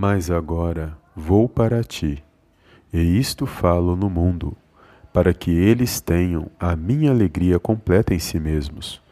Mas 0.00 0.30
agora 0.30 0.96
vou 1.16 1.48
para 1.48 1.82
ti, 1.82 2.22
e 2.92 3.00
isto 3.00 3.46
falo 3.46 3.96
no 3.96 4.08
mundo, 4.08 4.56
para 5.12 5.34
que 5.34 5.50
eles 5.50 6.00
tenham 6.00 6.46
a 6.56 6.76
minha 6.76 7.10
alegria 7.10 7.58
completa 7.58 8.14
em 8.14 8.20
si 8.20 8.38
mesmos. 8.38 9.02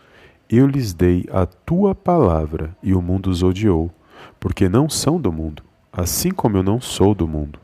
Eu 0.48 0.64
lhes 0.64 0.94
dei 0.94 1.26
a 1.32 1.44
tua 1.44 1.92
palavra, 1.92 2.76
e 2.80 2.94
o 2.94 3.02
mundo 3.02 3.30
os 3.30 3.42
odiou, 3.42 3.90
porque 4.38 4.68
não 4.68 4.88
são 4.88 5.20
do 5.20 5.32
mundo, 5.32 5.60
assim 5.92 6.30
como 6.30 6.56
eu 6.56 6.62
não 6.62 6.80
sou 6.80 7.16
do 7.16 7.26
mundo. 7.26 7.58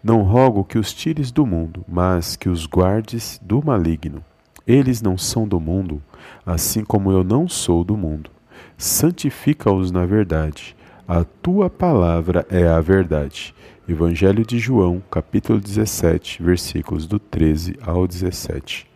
Não 0.00 0.22
rogo 0.22 0.62
que 0.62 0.78
os 0.78 0.94
tires 0.94 1.32
do 1.32 1.44
mundo, 1.44 1.84
mas 1.88 2.36
que 2.36 2.48
os 2.48 2.64
guardes 2.64 3.40
do 3.42 3.60
maligno. 3.60 4.24
Eles 4.64 5.02
não 5.02 5.18
são 5.18 5.48
do 5.48 5.58
mundo, 5.58 6.00
assim 6.46 6.84
como 6.84 7.10
eu 7.10 7.24
não 7.24 7.48
sou 7.48 7.82
do 7.82 7.96
mundo. 7.96 8.30
Santifica-os 8.78 9.90
na 9.90 10.06
verdade. 10.06 10.76
A 11.14 11.24
tua 11.24 11.68
palavra 11.68 12.46
é 12.48 12.66
a 12.66 12.80
verdade. 12.80 13.54
Evangelho 13.86 14.46
de 14.46 14.58
João, 14.58 15.02
capítulo 15.10 15.60
17, 15.60 16.42
versículos 16.42 17.06
do 17.06 17.18
13 17.18 17.76
ao 17.82 18.06
17. 18.06 18.86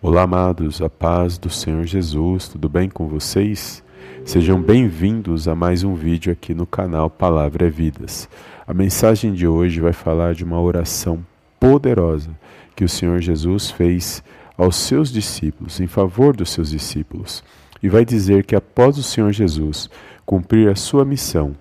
Olá, 0.00 0.22
amados, 0.22 0.80
a 0.80 0.88
paz 0.88 1.36
do 1.36 1.50
Senhor 1.50 1.84
Jesus, 1.84 2.48
tudo 2.48 2.70
bem 2.70 2.88
com 2.88 3.06
vocês? 3.06 3.84
Sejam 4.24 4.62
bem-vindos 4.62 5.46
a 5.46 5.54
mais 5.54 5.84
um 5.84 5.94
vídeo 5.94 6.32
aqui 6.32 6.54
no 6.54 6.64
canal 6.64 7.10
Palavra 7.10 7.66
é 7.66 7.70
Vidas. 7.70 8.30
A 8.66 8.72
mensagem 8.72 9.34
de 9.34 9.46
hoje 9.46 9.78
vai 9.78 9.92
falar 9.92 10.32
de 10.32 10.44
uma 10.44 10.58
oração 10.58 11.22
poderosa 11.60 12.30
que 12.74 12.82
o 12.82 12.88
Senhor 12.88 13.20
Jesus 13.20 13.70
fez 13.70 14.24
aos 14.56 14.76
seus 14.76 15.12
discípulos, 15.12 15.80
em 15.80 15.86
favor 15.86 16.34
dos 16.34 16.48
seus 16.48 16.70
discípulos, 16.70 17.44
e 17.82 17.88
vai 17.88 18.04
dizer 18.04 18.44
que 18.44 18.54
após 18.54 18.96
o 18.96 19.02
Senhor 19.02 19.32
Jesus 19.32 19.90
cumprir 20.24 20.68
a 20.68 20.76
sua 20.76 21.04
missão, 21.04 21.54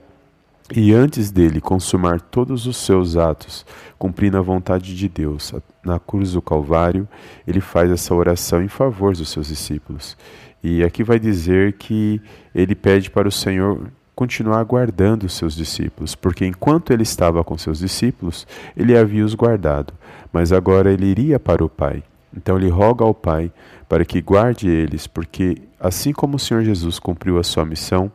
e 0.73 0.93
antes 0.93 1.31
dele 1.31 1.59
consumar 1.59 2.21
todos 2.21 2.66
os 2.66 2.77
seus 2.77 3.17
atos, 3.17 3.65
cumprindo 3.99 4.37
a 4.37 4.41
vontade 4.41 4.96
de 4.96 5.09
Deus, 5.09 5.54
na 5.84 5.99
cruz 5.99 6.31
do 6.31 6.41
Calvário, 6.41 7.07
ele 7.46 7.59
faz 7.59 7.91
essa 7.91 8.15
oração 8.15 8.63
em 8.63 8.70
favor 8.70 9.13
dos 9.13 9.27
seus 9.29 9.48
discípulos. 9.48 10.15
E 10.63 10.81
aqui 10.84 11.04
vai 11.04 11.20
dizer 11.20 11.73
que 11.73 12.21
ele 12.55 12.74
pede 12.74 13.09
para 13.09 13.27
o 13.27 13.31
Senhor 13.31 13.91
continuar 14.15 14.63
guardando 14.63 15.24
os 15.24 15.34
seus 15.34 15.55
discípulos, 15.55 16.15
porque 16.15 16.46
enquanto 16.46 16.91
ele 16.91 17.03
estava 17.03 17.43
com 17.43 17.57
seus 17.57 17.79
discípulos, 17.79 18.48
ele 18.77 18.98
havia 18.98 19.26
os 19.26 19.34
guardado, 19.34 19.93
mas 20.31 20.53
agora 20.53 20.93
ele 20.93 21.07
iria 21.07 21.40
para 21.40 21.65
o 21.65 21.70
Pai. 21.70 22.03
Então 22.35 22.57
ele 22.57 22.70
roga 22.70 23.04
ao 23.04 23.13
Pai 23.13 23.51
para 23.87 24.05
que 24.05 24.21
guarde 24.21 24.70
eles, 24.70 25.07
porque 25.07 25.57
assim 25.79 26.13
como 26.13 26.37
o 26.37 26.40
Senhor 26.40 26.63
Jesus 26.63 26.99
cumpriu 26.99 27.37
a 27.37 27.43
sua 27.43 27.65
missão, 27.65 28.12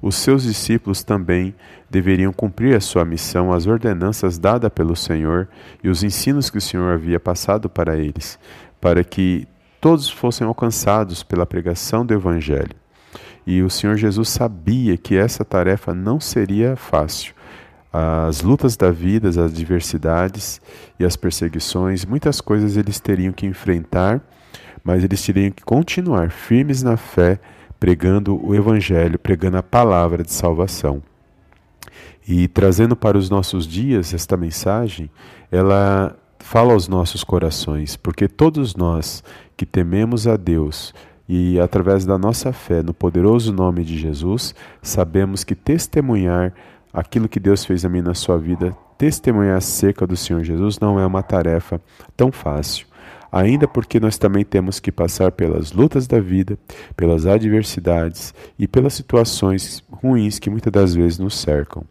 os 0.00 0.14
seus 0.16 0.44
discípulos 0.44 1.02
também 1.02 1.54
deveriam 1.90 2.32
cumprir 2.32 2.76
a 2.76 2.80
sua 2.80 3.04
missão, 3.04 3.52
as 3.52 3.66
ordenanças 3.66 4.38
dadas 4.38 4.70
pelo 4.72 4.94
Senhor 4.94 5.48
e 5.82 5.88
os 5.88 6.02
ensinos 6.02 6.50
que 6.50 6.58
o 6.58 6.60
Senhor 6.60 6.92
havia 6.92 7.18
passado 7.18 7.68
para 7.68 7.96
eles, 7.96 8.38
para 8.80 9.02
que 9.02 9.46
todos 9.80 10.08
fossem 10.08 10.46
alcançados 10.46 11.22
pela 11.22 11.46
pregação 11.46 12.04
do 12.04 12.14
Evangelho. 12.14 12.74
E 13.46 13.62
o 13.62 13.70
Senhor 13.70 13.96
Jesus 13.96 14.28
sabia 14.28 14.96
que 14.96 15.16
essa 15.16 15.44
tarefa 15.44 15.94
não 15.94 16.18
seria 16.18 16.74
fácil. 16.74 17.34
As 17.98 18.42
lutas 18.42 18.76
da 18.76 18.90
vida, 18.90 19.26
as 19.26 19.38
adversidades 19.38 20.60
e 21.00 21.04
as 21.04 21.16
perseguições, 21.16 22.04
muitas 22.04 22.42
coisas 22.42 22.76
eles 22.76 23.00
teriam 23.00 23.32
que 23.32 23.46
enfrentar, 23.46 24.20
mas 24.84 25.02
eles 25.02 25.24
teriam 25.24 25.50
que 25.50 25.64
continuar 25.64 26.30
firmes 26.30 26.82
na 26.82 26.98
fé, 26.98 27.40
pregando 27.80 28.38
o 28.44 28.54
Evangelho, 28.54 29.18
pregando 29.18 29.56
a 29.56 29.62
palavra 29.62 30.22
de 30.22 30.30
salvação. 30.30 31.02
E 32.28 32.46
trazendo 32.48 32.94
para 32.94 33.16
os 33.16 33.30
nossos 33.30 33.66
dias 33.66 34.12
esta 34.12 34.36
mensagem, 34.36 35.08
ela 35.50 36.14
fala 36.38 36.74
aos 36.74 36.88
nossos 36.88 37.24
corações, 37.24 37.96
porque 37.96 38.28
todos 38.28 38.76
nós 38.76 39.24
que 39.56 39.64
tememos 39.64 40.26
a 40.26 40.36
Deus 40.36 40.92
e 41.26 41.58
através 41.58 42.04
da 42.04 42.18
nossa 42.18 42.52
fé 42.52 42.82
no 42.82 42.92
poderoso 42.92 43.54
nome 43.54 43.84
de 43.84 43.96
Jesus, 43.96 44.54
sabemos 44.82 45.44
que 45.44 45.54
testemunhar 45.54 46.52
aquilo 46.96 47.28
que 47.28 47.38
Deus 47.38 47.62
fez 47.62 47.84
a 47.84 47.90
mim 47.90 48.00
na 48.00 48.14
sua 48.14 48.38
vida, 48.38 48.74
testemunhar 48.96 49.58
acerca 49.58 50.06
do 50.06 50.16
Senhor 50.16 50.42
Jesus 50.42 50.80
não 50.80 50.98
é 50.98 51.04
uma 51.04 51.22
tarefa 51.22 51.78
tão 52.16 52.32
fácil. 52.32 52.86
Ainda 53.30 53.68
porque 53.68 54.00
nós 54.00 54.16
também 54.16 54.46
temos 54.46 54.80
que 54.80 54.90
passar 54.90 55.30
pelas 55.30 55.72
lutas 55.72 56.06
da 56.06 56.18
vida, 56.18 56.58
pelas 56.96 57.26
adversidades 57.26 58.32
e 58.58 58.66
pelas 58.66 58.94
situações 58.94 59.84
ruins 59.90 60.38
que 60.38 60.48
muitas 60.48 60.72
das 60.72 60.94
vezes 60.94 61.18
nos 61.18 61.38
cercam. 61.38 61.84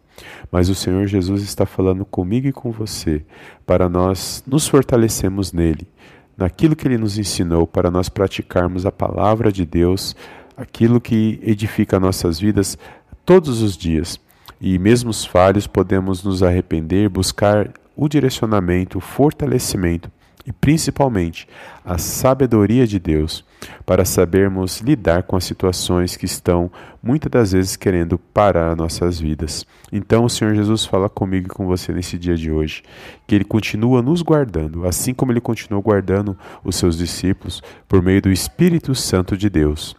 Mas 0.51 0.69
o 0.69 0.75
Senhor 0.75 1.05
Jesus 1.05 1.43
está 1.43 1.67
falando 1.67 2.03
comigo 2.03 2.47
e 2.47 2.51
com 2.51 2.71
você 2.71 3.23
para 3.63 3.87
nós 3.87 4.43
nos 4.47 4.67
fortalecermos 4.67 5.53
nele, 5.53 5.87
naquilo 6.35 6.75
que 6.75 6.87
ele 6.87 6.97
nos 6.97 7.19
ensinou, 7.19 7.67
para 7.67 7.91
nós 7.91 8.09
praticarmos 8.09 8.87
a 8.87 8.91
palavra 8.91 9.51
de 9.51 9.65
Deus, 9.65 10.15
aquilo 10.57 10.99
que 10.99 11.39
edifica 11.43 11.99
nossas 11.99 12.39
vidas 12.39 12.75
todos 13.23 13.61
os 13.61 13.77
dias. 13.77 14.19
E 14.59 14.77
mesmo 14.79 15.09
os 15.09 15.25
falhos 15.25 15.67
podemos 15.67 16.23
nos 16.23 16.41
arrepender, 16.41 17.09
buscar 17.09 17.71
o 17.95 18.07
direcionamento, 18.09 18.97
o 18.97 19.01
fortalecimento 19.01 20.11
e 20.45 20.51
principalmente 20.51 21.47
a 21.83 21.97
sabedoria 21.97 22.85
de 22.85 22.99
Deus 22.99 23.43
para 23.85 24.05
sabermos 24.05 24.79
lidar 24.79 25.23
com 25.23 25.35
as 25.35 25.43
situações 25.43 26.15
que 26.15 26.25
estão 26.25 26.71
muitas 27.01 27.31
das 27.31 27.51
vezes 27.51 27.75
querendo 27.75 28.17
parar 28.17 28.75
nossas 28.75 29.19
vidas. 29.19 29.65
Então 29.91 30.25
o 30.25 30.29
Senhor 30.29 30.53
Jesus 30.53 30.85
fala 30.85 31.09
comigo 31.09 31.47
e 31.47 31.49
com 31.49 31.65
você 31.65 31.91
nesse 31.91 32.17
dia 32.17 32.35
de 32.35 32.51
hoje, 32.51 32.83
que 33.25 33.33
ele 33.33 33.43
continua 33.43 34.03
nos 34.03 34.21
guardando, 34.21 34.87
assim 34.87 35.13
como 35.13 35.31
ele 35.31 35.41
continuou 35.41 35.81
guardando 35.81 36.37
os 36.63 36.75
seus 36.75 36.97
discípulos 36.97 37.63
por 37.87 38.03
meio 38.03 38.21
do 38.21 38.31
Espírito 38.31 38.93
Santo 38.93 39.35
de 39.35 39.49
Deus 39.49 39.95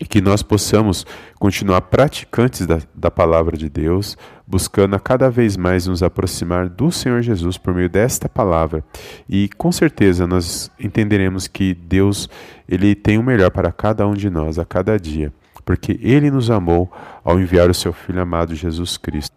e 0.00 0.04
que 0.04 0.20
nós 0.20 0.42
possamos 0.42 1.06
continuar 1.38 1.80
praticantes 1.82 2.66
da, 2.66 2.78
da 2.94 3.10
palavra 3.10 3.56
de 3.56 3.68
Deus, 3.68 4.16
buscando 4.46 4.94
a 4.94 5.00
cada 5.00 5.30
vez 5.30 5.56
mais 5.56 5.86
nos 5.86 6.02
aproximar 6.02 6.68
do 6.68 6.90
Senhor 6.90 7.22
Jesus 7.22 7.56
por 7.56 7.74
meio 7.74 7.88
desta 7.88 8.28
palavra. 8.28 8.84
E 9.28 9.48
com 9.56 9.72
certeza 9.72 10.26
nós 10.26 10.70
entenderemos 10.78 11.46
que 11.48 11.74
Deus 11.74 12.28
ele 12.68 12.94
tem 12.94 13.18
o 13.18 13.22
melhor 13.22 13.50
para 13.50 13.72
cada 13.72 14.06
um 14.06 14.14
de 14.14 14.28
nós 14.28 14.58
a 14.58 14.64
cada 14.64 14.98
dia, 14.98 15.32
porque 15.64 15.98
ele 16.02 16.30
nos 16.30 16.50
amou 16.50 16.92
ao 17.24 17.40
enviar 17.40 17.70
o 17.70 17.74
seu 17.74 17.92
filho 17.92 18.20
amado 18.20 18.54
Jesus 18.54 18.96
Cristo. 18.96 19.34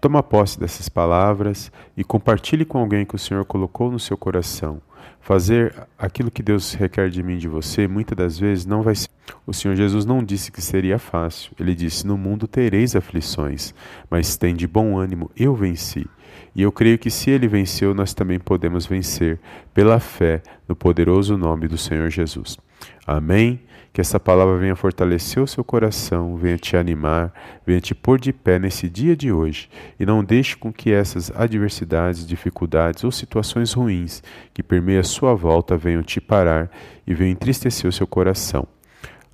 Toma 0.00 0.22
posse 0.22 0.58
dessas 0.58 0.88
palavras 0.88 1.70
e 1.94 2.02
compartilhe 2.02 2.64
com 2.64 2.78
alguém 2.78 3.04
que 3.04 3.14
o 3.14 3.18
Senhor 3.18 3.44
colocou 3.44 3.90
no 3.90 3.98
seu 3.98 4.16
coração. 4.16 4.80
Fazer 5.20 5.74
aquilo 5.98 6.30
que 6.30 6.42
Deus 6.42 6.74
requer 6.74 7.10
de 7.10 7.22
mim 7.22 7.34
e 7.34 7.38
de 7.38 7.48
você, 7.48 7.86
muitas 7.86 8.16
das 8.16 8.38
vezes 8.38 8.66
não 8.66 8.82
vai 8.82 8.94
ser. 8.94 9.08
O 9.46 9.52
Senhor 9.52 9.74
Jesus 9.74 10.04
não 10.04 10.24
disse 10.24 10.50
que 10.50 10.62
seria 10.62 10.98
fácil. 10.98 11.52
Ele 11.58 11.74
disse: 11.74 12.06
No 12.06 12.16
mundo 12.16 12.46
tereis 12.48 12.96
aflições, 12.96 13.74
mas 14.10 14.36
tem 14.36 14.54
de 14.54 14.66
bom 14.66 14.98
ânimo, 14.98 15.30
eu 15.36 15.54
venci. 15.54 16.06
E 16.54 16.62
eu 16.62 16.72
creio 16.72 16.98
que 16.98 17.10
se 17.10 17.30
ele 17.30 17.46
venceu, 17.46 17.94
nós 17.94 18.12
também 18.14 18.38
podemos 18.38 18.86
vencer 18.86 19.38
pela 19.72 20.00
fé 20.00 20.42
no 20.68 20.74
poderoso 20.74 21.36
nome 21.36 21.68
do 21.68 21.78
Senhor 21.78 22.10
Jesus. 22.10 22.58
Amém. 23.06 23.60
Que 23.92 24.00
essa 24.00 24.20
palavra 24.20 24.56
venha 24.56 24.76
fortalecer 24.76 25.42
o 25.42 25.48
seu 25.48 25.64
coração, 25.64 26.36
venha 26.36 26.56
te 26.56 26.76
animar, 26.76 27.32
venha 27.66 27.80
te 27.80 27.92
pôr 27.92 28.20
de 28.20 28.32
pé 28.32 28.56
nesse 28.56 28.88
dia 28.88 29.16
de 29.16 29.32
hoje 29.32 29.68
e 29.98 30.06
não 30.06 30.22
deixe 30.22 30.56
com 30.56 30.72
que 30.72 30.92
essas 30.92 31.32
adversidades, 31.34 32.24
dificuldades 32.24 33.02
ou 33.02 33.10
situações 33.10 33.72
ruins 33.72 34.22
que 34.54 34.62
permeiam 34.62 35.00
a 35.00 35.04
sua 35.04 35.34
volta 35.34 35.76
venham 35.76 36.04
te 36.04 36.20
parar 36.20 36.70
e 37.04 37.12
venham 37.12 37.32
entristecer 37.32 37.88
o 37.88 37.92
seu 37.92 38.06
coração. 38.06 38.68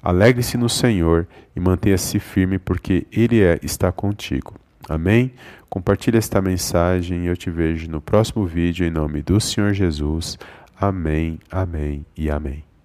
Alegre-se 0.03 0.57
no 0.57 0.69
Senhor 0.69 1.27
e 1.55 1.61
mantenha-se 1.61 2.19
firme, 2.21 2.59
porque 2.59 3.07
Ele 3.11 3.43
é, 3.43 3.59
está 3.63 3.91
contigo. 3.91 4.55
Amém? 4.89 5.33
Compartilhe 5.69 6.17
esta 6.17 6.41
mensagem 6.41 7.25
e 7.25 7.27
eu 7.27 7.37
te 7.37 7.51
vejo 7.51 7.91
no 7.91 8.01
próximo 8.01 8.47
vídeo 8.47 8.87
em 8.87 8.91
nome 8.91 9.21
do 9.21 9.41
Senhor 9.41 9.75
Jesus. 9.75 10.39
Amém, 10.81 11.41
amém 11.51 12.07
e 12.17 12.31
amém. 12.31 12.76